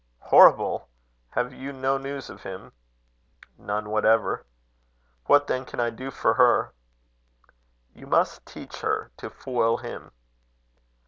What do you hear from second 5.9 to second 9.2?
do for her?" "You must teach her